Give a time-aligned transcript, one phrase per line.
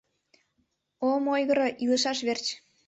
[1.09, 2.45] Ом ойгыро илышаш верч.